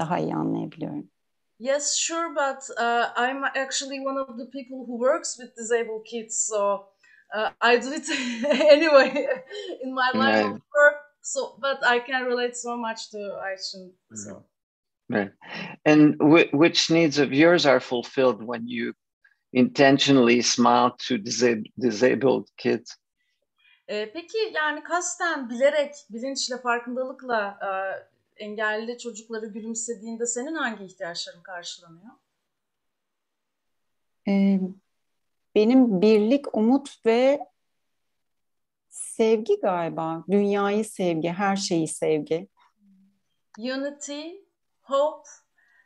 [0.00, 1.10] Daha iyi anlayabiliyorum.
[1.58, 6.46] Yes, sure, but uh, I'm actually one of the people who works with disabled kids,
[6.48, 6.88] so
[7.34, 8.08] uh, I do it
[8.72, 9.26] anyway
[9.82, 10.44] in my line Right.
[10.44, 10.96] of work.
[11.22, 13.92] So, but I can relate so much to Ayşin.
[14.14, 14.44] So.
[15.10, 15.32] Right.
[15.84, 18.94] And wh- which needs of yours are fulfilled when you
[19.52, 22.96] intentionally smile to disa- disabled kids?
[23.88, 27.70] E, peki yani kasten, bilerek, bilinçle, farkındalıkla e,
[28.40, 32.12] engelli çocukları gülümsediğinde senin hangi ihtiyaçların karşılanıyor?
[34.28, 34.60] Ee,
[35.54, 37.40] benim birlik, umut ve
[38.88, 40.24] sevgi galiba.
[40.30, 42.48] Dünyayı sevgi, her şeyi sevgi.
[43.58, 44.28] Unity,
[44.82, 45.28] hope,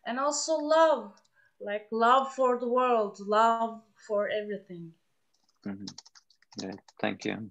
[0.04, 1.12] and also love.
[1.60, 4.92] Like love for the world, love for everything.
[5.64, 5.86] Mhm.
[6.62, 7.50] Yeah, thank you.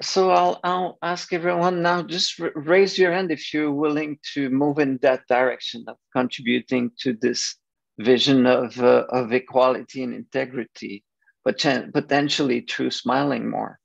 [0.00, 2.02] So I'll I'll ask everyone now.
[2.02, 7.12] Just raise your hand if you're willing to move in that direction of contributing to
[7.12, 7.56] this
[7.98, 11.04] vision of uh, of equality and integrity,
[11.44, 11.58] but
[11.94, 13.78] potentially through smiling more.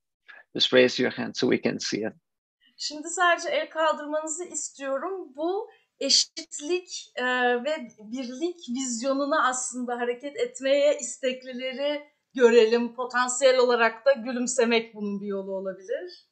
[0.55, 2.13] Just raise your hand so we can see it.
[2.77, 5.35] Şimdi sadece el kaldırmanızı istiyorum.
[5.35, 7.25] Bu eşitlik e,
[7.63, 12.95] ve birlik vizyonuna aslında hareket etmeye isteklileri görelim.
[12.95, 16.27] Potansiyel olarak da gülümsemek bunun bir yolu olabilir.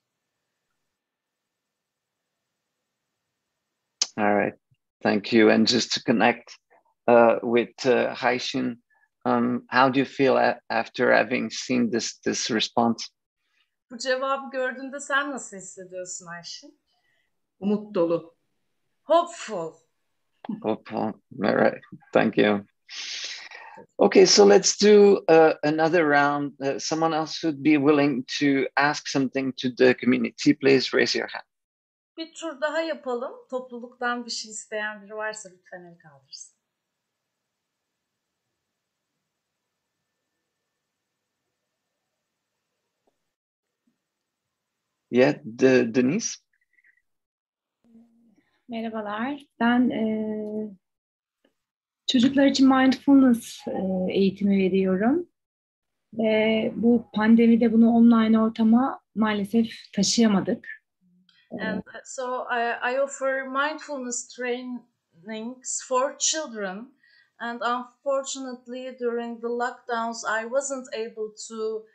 [4.18, 4.60] All right,
[5.04, 5.52] thank you.
[5.52, 6.52] And just to connect
[7.08, 8.82] uh, with uh, Haishin,
[9.26, 10.38] um, how do you feel
[10.70, 13.06] after having seen this this response?
[13.92, 16.80] Bu cevabı gördüğünde sen nasıl hissediyorsun Ayşin?
[17.60, 18.36] Umut dolu.
[19.04, 19.74] Hopeful.
[20.62, 21.14] Hopeful.
[21.44, 21.82] All right,
[22.14, 22.66] thank you.
[24.00, 26.52] Okay, so let's do uh, another round.
[26.62, 31.28] Uh, someone else who'd be willing to ask something to the community, please raise your
[31.28, 31.46] hand.
[32.18, 33.34] Bir tur daha yapalım.
[33.50, 36.56] Topluluktan bir şey isteyen biri varsa lütfen el kaldırsın.
[45.12, 46.38] Yeah, the, Denise.
[48.70, 49.42] Merhabalar.
[49.60, 50.70] Ben eee,
[52.20, 55.28] çocuklar için mindfulness eee, eğitimi veriyorum.
[56.14, 60.68] Ve bu pandemide bunu online ortama maalesef taşıyamadık.
[61.52, 66.94] Eee, And so I, I offer mindfulness trainings for children.
[67.40, 71.86] And unfortunately, during the lockdowns, I wasn't able to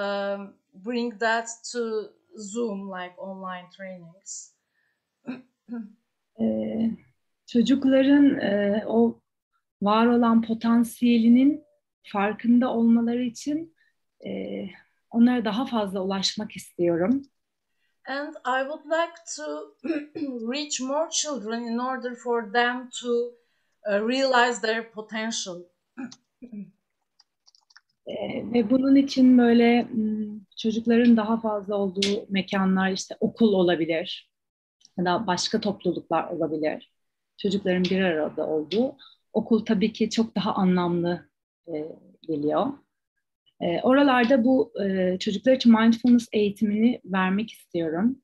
[0.00, 4.54] um, bring that to Zoom, like online trainings.
[6.38, 6.90] eee,
[7.46, 8.40] çocukların
[8.86, 9.20] o
[9.82, 11.64] var olan potansiyelinin
[12.12, 13.74] farkında olmaları için
[14.24, 14.70] eee,
[15.10, 17.22] onlara daha fazla ulaşmak istiyorum.
[18.08, 19.74] And I would like to
[20.52, 23.32] reach more children in order for them to
[23.86, 25.62] uh, realize their potential.
[28.06, 29.88] Ee, ve bunun için böyle
[30.56, 34.30] çocukların daha fazla olduğu mekanlar işte okul olabilir
[34.98, 36.92] ya da başka topluluklar olabilir.
[37.36, 38.96] Çocukların bir arada olduğu.
[39.36, 41.28] Okul tabii ki çok daha anlamlı
[41.68, 41.72] e,
[42.22, 42.66] geliyor.
[43.60, 48.22] E, oralarda bu e, çocuklar için mindfulness eğitimini vermek istiyorum.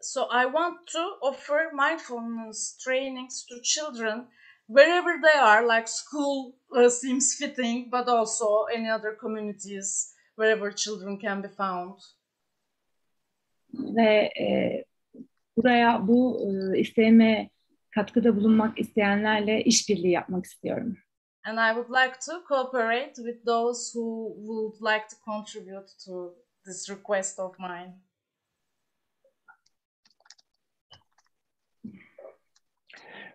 [0.00, 4.28] So I want to offer mindfulness trainings to children
[4.66, 11.18] wherever they are, like school uh, seems fitting, but also any other communities wherever children
[11.20, 11.98] can be found.
[13.74, 14.84] ve e,
[15.56, 16.40] buraya bu
[16.74, 17.50] e, isteğime
[17.94, 20.96] katkıda bulunmak isteyenlerle işbirliği yapmak istiyorum.
[21.44, 26.88] And I would like to cooperate with those who would like to contribute to this
[26.88, 27.94] request of mine.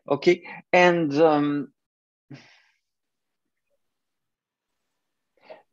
[0.07, 1.73] Okay, and um,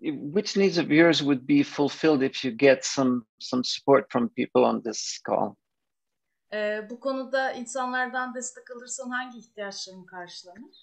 [0.01, 4.65] which needs of yours would be fulfilled if you get some some support from people
[4.65, 5.57] on this call?
[6.55, 10.77] Ee, bu konuda insanlardan destek alırsan hangi ihtiyaçların karşılanır?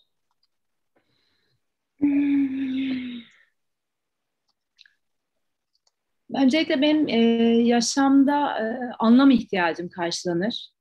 [6.35, 7.17] Öncelikle benim e,
[7.63, 10.71] yaşamda e, anlam ihtiyacım karşılanır.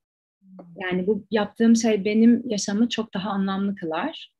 [0.76, 4.32] Yani bu yaptığım şey benim yaşamı çok daha anlamlı kılar.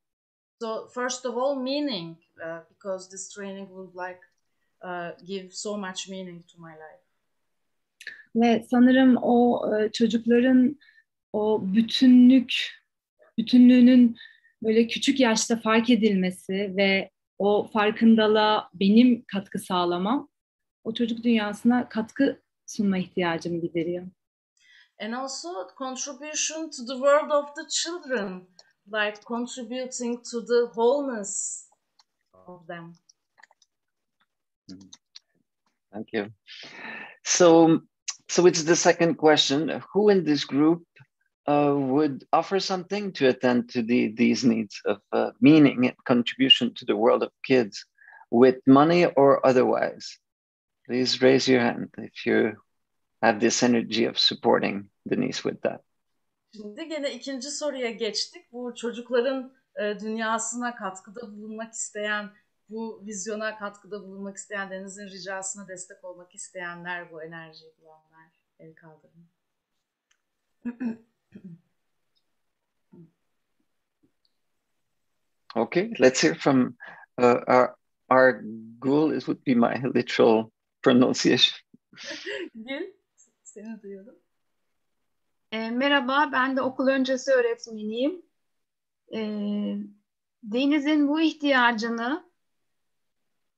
[0.63, 4.21] So first of all, meaning, uh, because this training would like
[4.83, 7.10] uh, give so much meaning to my life.
[8.37, 10.79] Ve sanırım o e, çocukların
[11.33, 12.55] o bütünlük,
[13.39, 14.17] bütünlüğünün
[14.63, 20.29] böyle küçük yaşta fark edilmesi ve o farkındalığa benim katkı sağlamam
[20.85, 24.07] o çocuk dünyasına katkı sunma ihtiyacımı gideriyor.
[25.01, 28.49] And also contribution to the world of the children,
[28.87, 31.65] like contributing to the wholeness
[32.47, 32.93] of them.
[35.91, 36.27] Thank you.
[37.25, 37.81] So,
[38.31, 39.83] so it's the second question.
[39.93, 40.85] Who in this group
[41.49, 46.73] uh, would offer something to attend to the, these needs of uh, meaning and contribution
[46.75, 47.85] to the world of kids
[48.31, 50.17] with money or otherwise?
[50.87, 52.53] Please raise your hand if you
[53.21, 55.81] have this energy of supporting Denise with that.
[56.57, 58.53] Şimdi gene ikinci soruya geçtik.
[58.53, 62.31] Bu çocukların e, dünyasına katkıda bulunmak isteyen,
[62.71, 69.27] bu vizyona katkıda bulunmak isteyen, Deniz'in ricasına destek olmak isteyenler, bu enerjiyi bulanlar el kaldırın.
[75.55, 76.77] Okay, let's hear from
[77.19, 77.75] uh, our
[78.09, 78.41] our
[78.79, 79.13] ghoul.
[79.13, 80.51] Is would be my literal
[80.83, 81.61] pronunciation.
[82.55, 82.93] Gül,
[83.43, 84.15] seni duyuyorum.
[85.53, 88.23] E, merhaba, ben de okul öncesi öğretmeniyim.
[89.15, 89.21] E,
[90.43, 92.30] Deniz'in bu ihtiyacını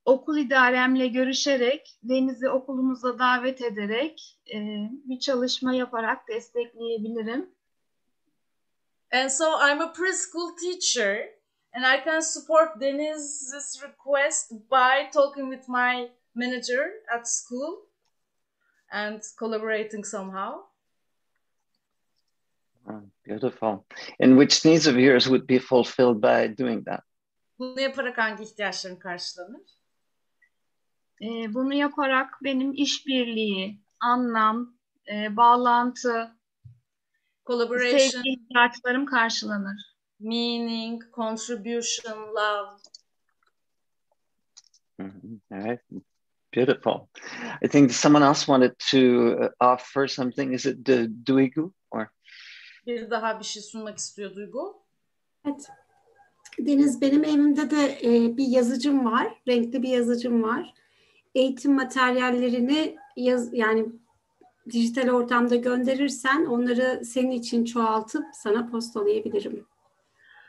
[0.05, 4.59] okul idaremle görüşerek, Deniz'i okulumuza davet ederek e,
[5.05, 7.51] bir çalışma yaparak destekleyebilirim.
[9.13, 11.29] And so I'm a preschool teacher
[11.73, 17.89] and I can support Deniz's request by talking with my manager at school
[18.91, 20.53] and collaborating somehow.
[22.89, 23.85] Oh, beautiful.
[24.21, 27.03] And which needs of yours would be fulfilled by doing that?
[27.59, 29.82] Bunu yaparak hangi ihtiyaçların karşılanır?
[31.23, 34.75] E, bunu yaparak benim işbirliği, anlam,
[35.13, 36.37] e, bağlantı,
[37.47, 39.93] Collaboration, sevgi ihtiyaçlarım karşılanır.
[40.21, 42.77] meaning, contribution, love.
[44.99, 45.41] Mhm.
[45.53, 45.81] All right.
[46.57, 47.09] Beautiful.
[47.65, 48.99] I think someone else wanted to
[49.45, 50.55] uh, offer something.
[50.55, 52.07] Is it the Duigu or?
[52.87, 54.83] Bir daha bir şey sunmak istiyor Duygu.
[55.47, 55.69] Evet.
[56.59, 59.43] Deniz benim evimde de e, bir yazıcım var.
[59.49, 60.75] Renkli bir yazıcım var.
[61.35, 63.87] Eğitim materyallerini yaz, yani
[64.71, 69.67] dijital ortamda gönderirsen onları senin için çoğaltıp sana postalayabilirim.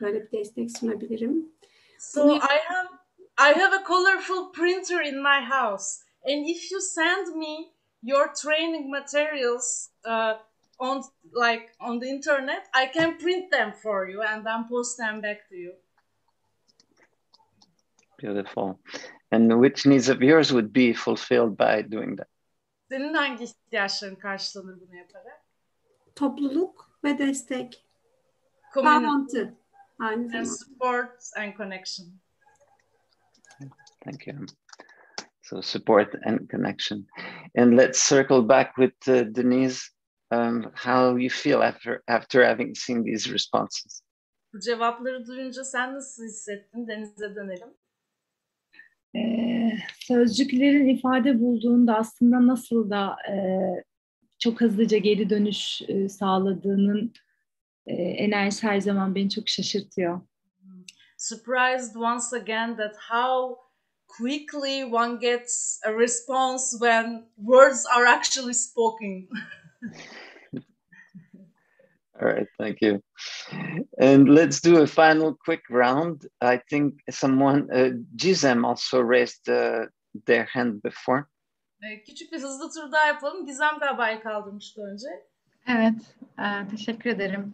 [0.01, 1.51] Böyle bir destek sunabilirim.
[1.99, 2.89] So I have
[3.39, 8.89] I have a colorful printer in my house, and if you send me your training
[8.89, 10.33] materials uh,
[10.79, 15.21] on like on the internet, I can print them for you and then post them
[15.21, 15.73] back to you.
[18.17, 18.79] Beautiful.
[19.33, 22.27] And which needs of yours would be fulfilled by doing that?
[22.89, 25.45] Senin hangi ihtiyaçların karşılanır bunu yaparak?
[26.15, 27.85] Topluluk ve destek.
[28.73, 29.53] Community Bağlantı.
[29.99, 32.07] Aynı and support and connection.
[34.03, 34.45] Thank you.
[35.41, 37.07] So support and connection.
[37.57, 39.81] And let's circle back with uh, Denise.
[40.31, 44.01] Um, how you feel after after having seen these responses?
[44.53, 46.87] Bu cevapları duyunca sen nasıl hissettin?
[46.87, 47.73] Deniz'e dönelim.
[49.15, 53.35] Ee, sözcüklerin ifade bulduğunda aslında nasıl da e,
[54.39, 57.13] çok hızlıca geri dönüş e, sağladığının
[57.87, 60.21] e, enerjisi her zaman beni çok şaşırtıyor.
[61.17, 63.57] surprised once again that how
[64.07, 69.27] quickly one gets a response when words are actually spoken.
[72.21, 73.01] All right, thank you.
[73.99, 76.27] And let's do a final quick round.
[76.41, 79.85] I think someone, uh, Gizem also raised uh,
[80.25, 81.25] their hand before.
[81.83, 83.45] Ee, Küçük bir hızlı tur daha yapalım.
[83.45, 85.07] Gizem galiba el kaldırmıştı önce.
[85.67, 87.53] Evet, e, teşekkür ederim.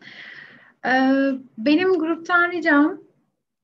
[0.86, 3.02] Ee, benim gruptan ricam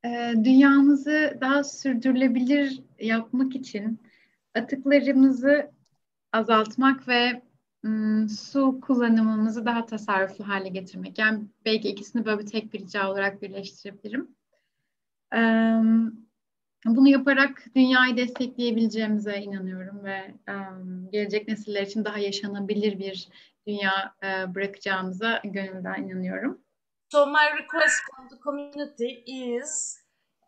[0.05, 3.99] e, dünyamızı daha sürdürülebilir yapmak için
[4.55, 5.71] atıklarımızı
[6.33, 7.41] azaltmak ve
[8.29, 11.19] su kullanımımızı daha tasarruflu hale getirmek.
[11.19, 14.35] Yani belki ikisini böyle tek bir rica olarak birleştirebilirim.
[16.85, 20.33] Bunu yaparak dünyayı destekleyebileceğimize inanıyorum ve
[21.11, 23.29] gelecek nesiller için daha yaşanabilir bir
[23.67, 24.15] dünya
[24.55, 26.61] bırakacağımıza gönülden inanıyorum.
[27.11, 29.99] So my request from the community is,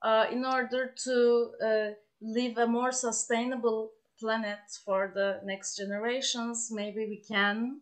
[0.05, 7.05] uh, in order to uh, leave a more sustainable planet for the next generations, maybe
[7.05, 7.79] we can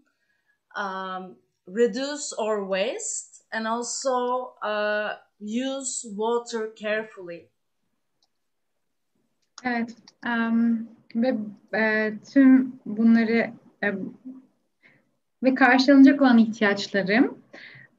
[0.75, 1.35] um,
[1.67, 7.49] reduce our waste and also uh, use water carefully.
[9.63, 11.35] Evet, um, ve
[11.73, 13.51] e, tüm bunları
[13.83, 13.93] e,
[15.43, 17.37] ve karşılanacak olan ihtiyaçlarım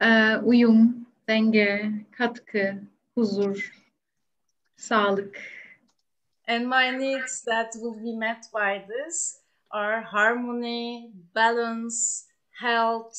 [0.00, 2.74] e, uyum, denge, katkı,
[3.14, 3.72] huzur,
[4.76, 5.55] sağlık.
[6.48, 9.40] And my needs that will be met by this
[9.72, 12.26] are harmony, balance,
[12.60, 13.16] health,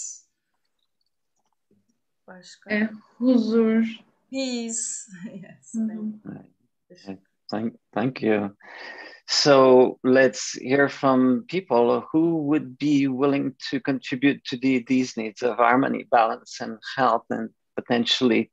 [2.28, 2.88] başka, E,
[3.19, 3.84] huzur.
[4.30, 5.09] peace.
[5.34, 5.73] yes.
[5.75, 6.13] Hı hı.
[6.23, 7.17] thank you.
[7.51, 8.55] Thank, thank you.
[9.28, 15.41] So let's hear from people who would be willing to contribute to the, these needs
[15.43, 18.51] of harmony, balance, and health, and potentially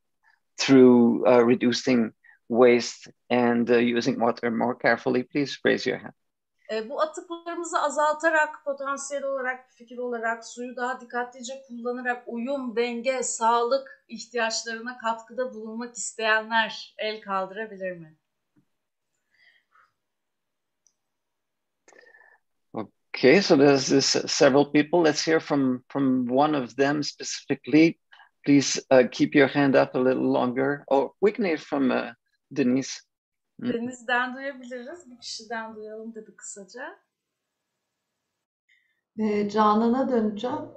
[0.58, 2.12] through uh, reducing
[2.48, 5.22] waste and uh, using water more carefully.
[5.22, 6.14] Please raise your hand.
[6.70, 14.04] E, bu atıklarımızı azaltarak, potansiyel olarak, fikir olarak, suyu daha dikkatlice kullanarak uyum, denge, sağlık
[14.08, 18.16] ihtiyaçlarına katkıda bulunmak isteyenler el kaldırabilir mi?
[23.14, 25.04] Okay, so there's this several people.
[25.04, 27.98] Let's hear from from one of them specifically.
[28.44, 30.84] Please uh, keep your hand up a little longer.
[30.88, 32.12] Or we can hear from uh,
[32.56, 33.00] Denise.
[33.58, 33.72] Mm.
[33.72, 35.10] Deniz'den duyabiliriz.
[35.10, 36.98] Bir kişiden duyalım dedi kısaca.
[39.18, 40.68] Ee, Canan'a döneceğim.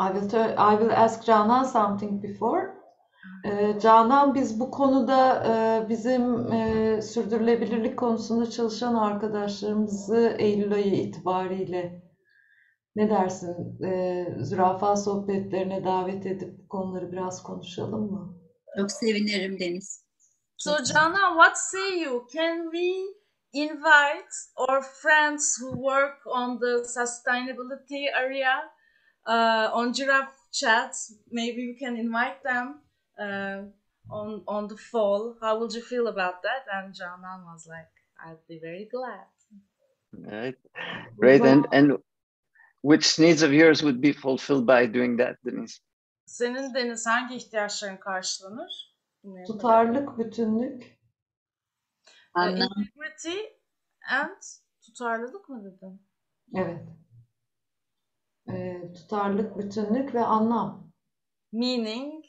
[0.00, 2.74] I will, tell- I will ask Canan something before.
[3.44, 12.02] Ee, Canan biz bu konuda e, bizim e, sürdürülebilirlik konusunda çalışan arkadaşlarımızı Eylül ayı itibariyle
[12.96, 13.82] ne dersin?
[13.84, 18.39] E, zürafa sohbetlerine davet edip bu konuları biraz konuşalım mı?
[18.76, 20.04] Çok sevinirim Deniz.
[20.56, 22.26] So Jana, what say you?
[22.32, 23.14] Can we
[23.52, 28.70] invite our friends who work on the sustainability area
[29.26, 30.94] uh, on Giraffe Chat?
[31.30, 32.82] Maybe we can invite them
[33.18, 33.62] uh,
[34.10, 35.36] on on the fall.
[35.40, 36.66] How would you feel about that?
[36.72, 37.92] And Jana was like,
[38.26, 39.26] I'd be very glad.
[40.12, 40.58] Right,
[41.18, 41.42] great.
[41.42, 41.98] And and
[42.82, 45.80] which needs of yours would be fulfilled by doing that, Denise?
[46.30, 48.96] Senin Deniz hangi ihtiyaçların karşılanır?
[49.46, 50.98] Tutarlık, bütünlük.
[52.36, 52.68] Uh, Anlam.
[52.76, 53.38] integrity
[54.10, 54.42] and
[54.86, 56.02] tutarlılık mı dedin?
[56.54, 56.82] Evet.
[58.48, 60.92] E, tutarlık, bütünlük ve anlam.
[61.52, 62.24] Meaning,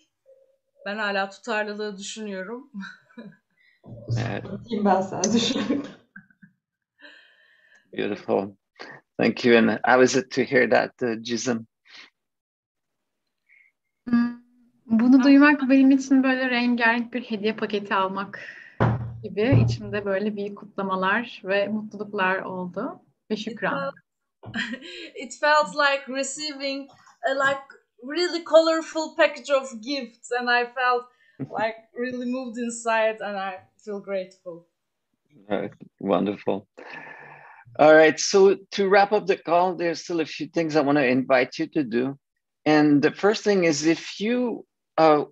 [0.85, 2.71] ben hala tutarlılığı düşünüyorum.
[4.19, 4.43] Evet.
[4.43, 5.87] Bakayım ben sana düşünüyorum.
[7.93, 8.55] Beautiful.
[9.17, 9.57] Thank you.
[9.57, 11.65] And how is it to hear that, uh, Gisem?
[14.91, 18.39] Bunu duymak benim için böyle rengarenk bir hediye paketi almak
[19.23, 23.93] gibi içimde böyle büyük kutlamalar ve mutluluklar oldu ve şükran.
[25.15, 26.89] it felt like receiving
[27.29, 27.61] a like
[28.03, 31.05] really colorful package of gifts and I felt
[31.39, 34.67] like really moved inside and I feel grateful.
[35.49, 35.69] Uh,
[35.99, 36.67] wonderful.
[37.79, 38.19] All right.
[38.19, 41.59] So to wrap up the call, there's still a few things I want to invite
[41.59, 42.17] you to do.
[42.65, 44.65] And the first thing is if you
[44.97, 45.25] uh,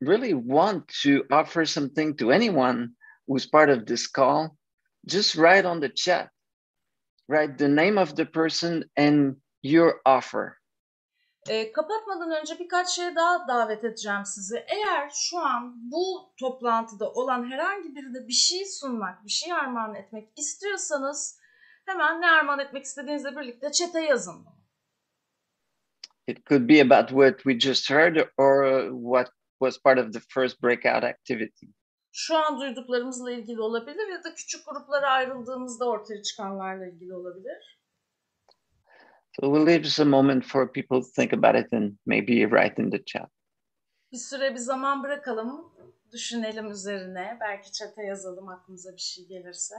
[0.00, 2.90] really want to offer something to anyone
[3.26, 4.56] who's part of this call,
[5.06, 6.30] just write on the chat,
[7.28, 10.58] write the name of the person and your offer.
[11.48, 14.64] E, kapatmadan önce birkaç şey daha davet edeceğim sizi.
[14.68, 20.38] Eğer şu an bu toplantıda olan herhangi birine bir şey sunmak, bir şey armağan etmek
[20.38, 21.38] istiyorsanız
[21.86, 24.46] hemen ne armağan etmek istediğinizle birlikte çete yazın.
[26.26, 30.20] It could be about what we just heard or uh, what was part of the
[30.20, 31.68] first breakout activity.
[32.12, 37.80] Şu an duyduklarımızla ilgili olabilir ya da küçük gruplara ayrıldığımızda ortaya çıkanlarla ilgili olabilir.
[39.32, 42.82] So we'll leave just a moment for people to think about it and maybe write
[42.82, 43.30] in the chat.
[44.12, 45.72] Bir süre bir zaman bırakalım,
[46.12, 47.38] düşünelim üzerine.
[47.40, 49.74] Belki çete yazalım aklımıza bir şey gelirse.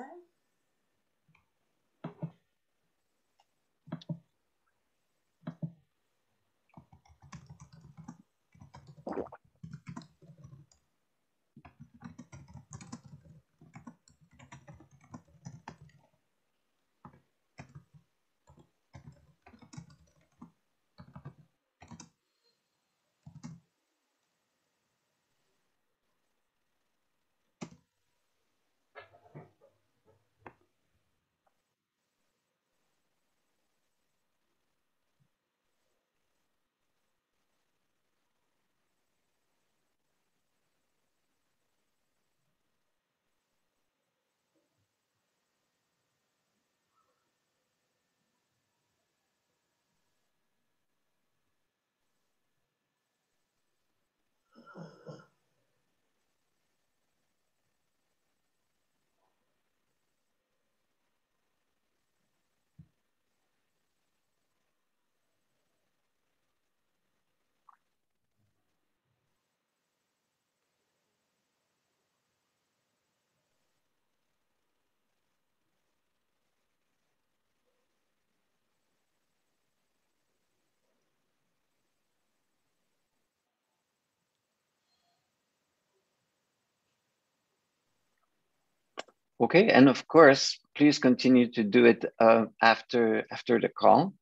[89.39, 94.13] Okay, and of course, please continue to do it uh, after after the call.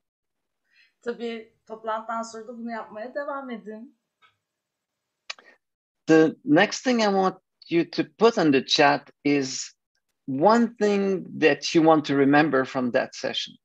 [1.01, 3.97] Tabii toplantıdan sonra da bunu yapmaya devam edin.
[6.07, 7.37] The next thing I want
[7.69, 9.75] you to put on the chat is
[10.27, 13.55] one thing that you want to remember from that session.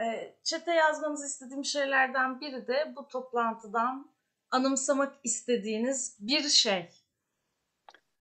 [0.00, 4.12] E, Çete yazmanızı istediğim şeylerden biri de bu toplantıdan
[4.50, 6.88] anımsamak istediğiniz bir şey.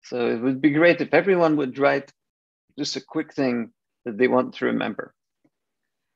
[0.02, 2.17] So it would be great if everyone would write
[2.78, 3.72] just a quick thing
[4.04, 5.14] that they want to remember.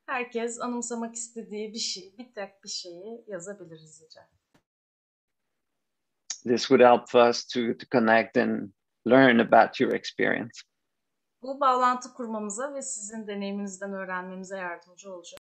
[0.06, 4.28] Herkes anımsamak istediği bir şey, bir tek bir şeyi yazabilir hızlıca.
[6.44, 8.72] This would help us to, to connect and
[9.06, 10.62] learn about your experience.
[11.42, 15.40] Bu bağlantı kurmamıza ve sizin deneyiminizden öğrenmemize yardımcı olacak.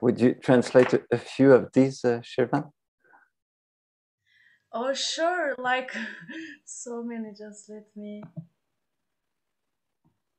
[0.00, 2.70] Would you translate a- few of these, uh, Shirvan?
[4.72, 5.90] Oh sure, like
[6.64, 7.30] so many.
[7.30, 8.22] Just let me.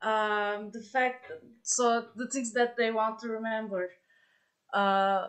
[0.02, 1.32] Um, the fact,
[1.64, 3.92] so the things that they want to remember.
[4.74, 5.28] Uh,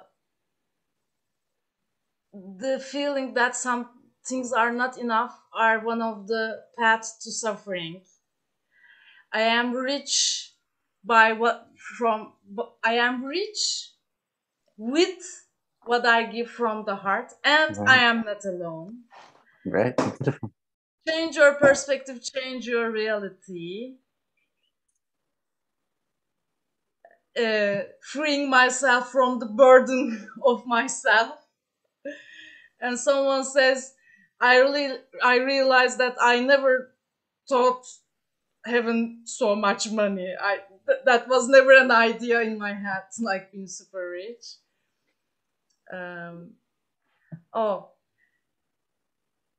[2.33, 3.89] the feeling that some
[4.27, 8.03] things are not enough are one of the paths to suffering.
[9.33, 10.53] I am rich
[11.05, 11.69] by what
[11.99, 12.35] from
[12.85, 13.91] I am rich
[14.81, 15.47] with
[15.85, 19.01] what I give from the heart, and I am not alone.
[19.67, 19.95] Right.
[19.97, 20.53] Beautiful.
[21.09, 23.97] Change your perspective, change your reality.
[27.39, 31.39] Uh, freeing myself from the burden of myself.
[32.81, 33.95] And someone says,
[34.41, 36.95] I really, I realized that I never
[37.49, 37.85] thought
[38.65, 40.35] having so much money.
[40.41, 44.45] I th- that was never an idea in my head, like being super rich.
[45.93, 46.53] Um,
[47.53, 47.91] oh,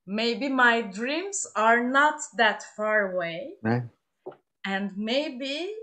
[0.07, 3.83] maybe my dreams are not that far away Right.
[4.65, 5.73] and maybe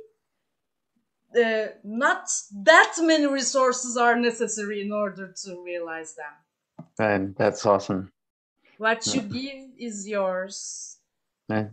[1.39, 2.29] uh, not
[2.65, 6.35] that many resources are necessary in order to realize them
[6.99, 7.37] Right.
[7.37, 8.11] That's awesome.
[8.79, 10.97] what you give is yours
[11.49, 11.71] Right.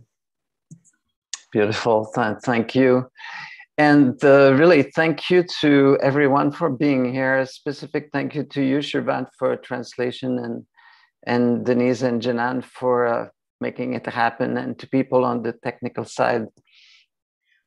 [1.52, 2.10] Beautiful.
[2.14, 3.10] Th- Thank you.
[3.78, 7.40] And uh, really, thank you to everyone for being here.
[7.40, 10.66] A specific thank you to you, Shirvan, for translation, and
[11.26, 13.28] and Denise and Janan for uh,
[13.60, 16.46] making it happen, and to people on the technical side.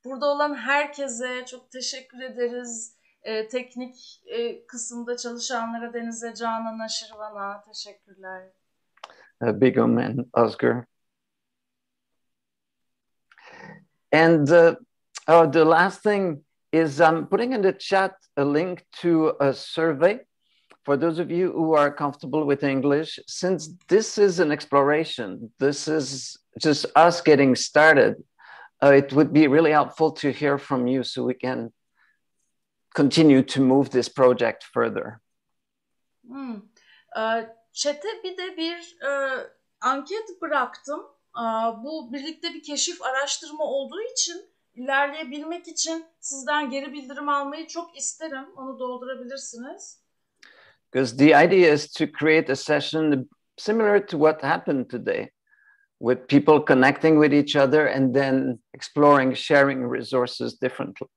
[0.05, 8.43] burada olan herkese çok teşekkür ederiz Ee, teknik e, kısımda çalışanlara Deniz'e Canan'a Şirvan'a teşekkürler
[9.41, 10.85] uh, Bigum and Oscar.
[14.13, 14.75] And uh,
[15.29, 20.19] oh, the last thing is I'm putting in the chat a link to a survey
[20.83, 23.19] for those of you who are comfortable with English.
[23.27, 28.15] Since this is an exploration, this is just us getting started.
[28.81, 31.71] Uh, it would be really helpful to hear from you so we can
[32.95, 35.21] continue to move this project further.
[36.27, 36.55] Hmm.
[37.73, 39.11] Chat'e bir de bir e,
[39.81, 41.05] anket bıraktım.
[41.33, 47.97] Aa, bu birlikte bir keşif araştırma olduğu için ilerleyebilmek için sizden geri bildirim almayı çok
[47.97, 48.45] isterim.
[48.55, 49.99] Onu doldurabilirsiniz.
[50.91, 55.29] because the idea is to create a session similar to what happened today
[55.99, 61.07] with people connecting with each other and then exploring sharing resources differently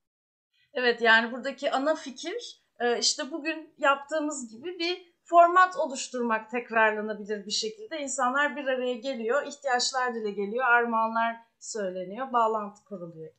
[0.75, 7.51] Evet yani buradaki ana fikir e, işte bugün yaptığımız gibi bir format oluşturmak tekrarlanabilir bir
[7.51, 8.01] şekilde.
[8.01, 13.31] İnsanlar bir araya geliyor, ihtiyaçlar dile geliyor, armağanlar söyleniyor, bağlantı kuruluyor.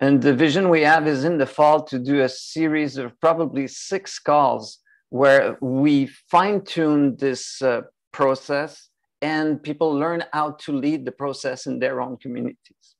[0.00, 3.68] And the vision we have is in the fall to do a series of probably
[3.68, 4.78] six calls
[5.10, 7.82] where we fine tune this uh,
[8.12, 8.88] process
[9.20, 12.96] and people learn how to lead the process in their own communities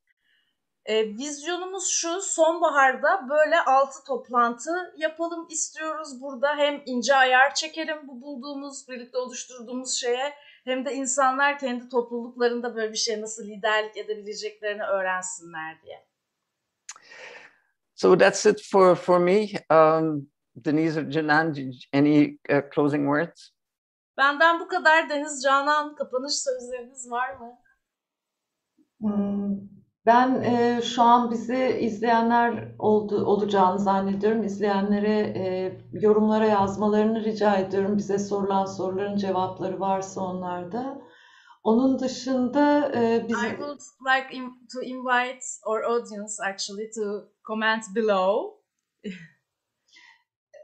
[0.84, 6.56] E, vizyonumuz şu, sonbaharda böyle altı toplantı yapalım istiyoruz burada.
[6.56, 10.34] Hem ince ayar çekelim bu bulduğumuz, birlikte oluşturduğumuz şeye
[10.64, 16.06] hem de insanlar kendi topluluklarında böyle bir şey nasıl liderlik edebileceklerini öğrensinler diye.
[18.02, 19.54] So that's it for, for me.
[19.70, 20.26] Um,
[20.60, 23.52] Denise or Janan, any uh, closing words?
[24.16, 27.58] Benden bu kadar Deniz Canan kapanış sözleriniz var mı?
[29.00, 29.56] Hmm,
[30.06, 34.42] Ben e, şu an bizi izleyenler oldu, olacağını zannediyorum.
[34.42, 37.98] İzleyenlere e, yorumlara yazmalarını rica ediyorum.
[37.98, 41.02] Bize sorulan soruların cevapları varsa onlarda.
[41.62, 47.84] Onun dışında e, biz I would like in- to invite our audience actually to comment
[47.96, 48.62] below.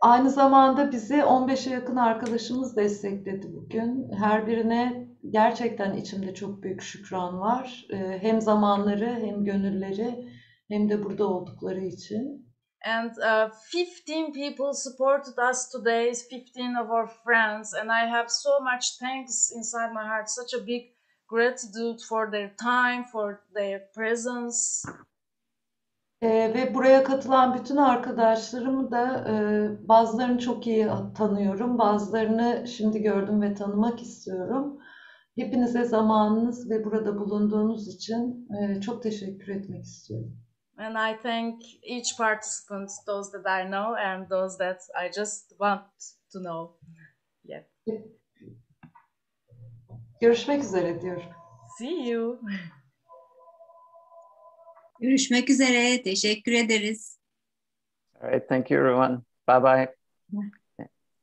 [0.02, 4.12] Aynı zamanda bizi 15'e yakın arkadaşımız destekledi bugün.
[4.12, 7.86] Her birine gerçekten içimde çok büyük şükran var.
[7.92, 10.28] Ee, Hem zamanları hem gönülleri
[10.68, 12.47] hem de burada oldukları için.
[12.84, 18.60] And uh, 15 people supported us today, 15 of our friends, and I have so
[18.60, 20.92] much thanks inside my heart, such a big
[21.26, 24.82] gratitude for their time, for their presence.
[26.22, 33.42] Ee, ve buraya katılan bütün arkadaşlarımı da e, bazılarını çok iyi tanıyorum, bazılarını şimdi gördüm
[33.42, 34.78] ve tanımak istiyorum.
[35.36, 40.36] Hepinize zamanınız ve burada bulunduğunuz için e, çok teşekkür etmek istiyorum.
[40.78, 45.82] And I thank each participant, those that I know and those that I just want
[46.32, 46.76] to know.
[47.44, 47.64] Yeah.
[50.20, 51.22] Görüşmek üzere diyorum.
[51.78, 52.40] See you.
[55.00, 56.02] Görüşmek üzere.
[56.02, 57.18] Teşekkür ederiz.
[58.20, 59.22] All right, thank you, everyone.
[59.48, 59.94] Bye bye.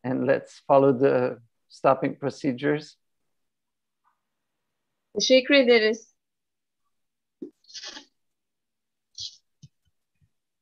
[0.03, 1.37] And let's follow the
[1.67, 2.97] stopping procedures.
[5.13, 6.15] Teşekkür ederiz.